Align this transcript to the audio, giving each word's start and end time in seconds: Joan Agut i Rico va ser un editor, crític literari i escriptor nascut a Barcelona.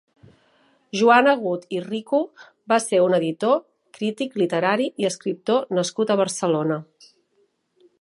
Joan 1.01 1.29
Agut 1.33 1.67
i 1.79 1.81
Rico 1.83 2.21
va 2.73 2.79
ser 2.87 3.03
un 3.09 3.17
editor, 3.19 3.61
crític 3.99 4.43
literari 4.45 4.91
i 5.05 5.11
escriptor 5.13 5.73
nascut 5.81 6.15
a 6.17 6.21
Barcelona. 6.27 6.85